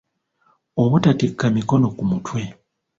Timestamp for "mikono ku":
1.55-2.03